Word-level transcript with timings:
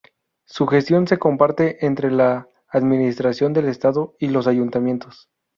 Su 0.45 0.65
gestión 0.65 1.05
se 1.07 1.19
comparte 1.19 1.85
entre 1.85 2.09
la 2.09 2.49
Administración 2.69 3.53
del 3.53 3.67
Estado 3.67 4.15
y 4.17 4.29
los 4.29 4.47
Ayuntamientos. 4.47 5.29